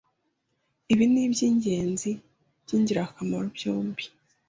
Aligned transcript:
Ibi 0.93 1.05
nibyingenzi 1.13 2.11
byingirakamaro 2.63 3.45
byombi. 3.55 4.03